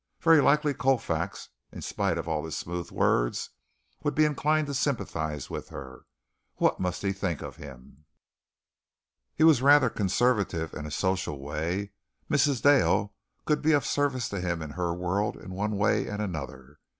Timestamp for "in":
1.71-1.83, 10.73-10.87, 14.63-14.71, 15.37-15.51